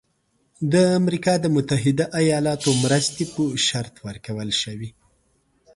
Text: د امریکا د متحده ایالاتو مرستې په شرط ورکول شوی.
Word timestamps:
د 0.71 0.73
امریکا 0.99 1.33
د 1.43 1.45
متحده 1.55 2.05
ایالاتو 2.21 2.69
مرستې 2.83 3.23
په 3.33 3.41
شرط 3.67 3.95
ورکول 4.07 4.49
شوی. 4.61 4.89